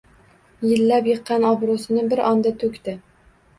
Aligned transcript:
Yillab 0.69 1.09
yiqqan 1.11 1.45
obroʻsini 1.51 2.07
bir 2.15 2.25
onda 2.33 2.57
toʻkdi. 2.67 2.99